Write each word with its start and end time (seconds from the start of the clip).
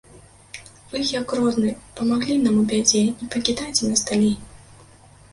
Вы, 0.91 1.01
як 1.15 1.33
родны, 1.39 1.73
памаглі 1.99 2.37
нам 2.45 2.55
у 2.61 2.63
бядзе, 2.71 3.01
не 3.19 3.27
пакідайце 3.35 3.83
нас 3.91 4.01
далей. 4.09 4.33